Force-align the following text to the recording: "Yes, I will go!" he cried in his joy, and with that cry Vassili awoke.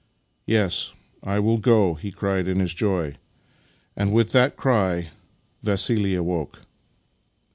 "Yes, 0.47 0.93
I 1.21 1.37
will 1.37 1.59
go!" 1.59 1.93
he 1.93 2.11
cried 2.11 2.47
in 2.47 2.59
his 2.59 2.73
joy, 2.73 3.17
and 3.95 4.11
with 4.11 4.31
that 4.31 4.55
cry 4.57 5.11
Vassili 5.61 6.15
awoke. 6.15 6.63